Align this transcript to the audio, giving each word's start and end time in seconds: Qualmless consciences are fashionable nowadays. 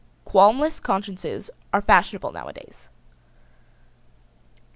Qualmless 0.25 0.81
consciences 0.81 1.51
are 1.71 1.79
fashionable 1.83 2.31
nowadays. 2.31 2.89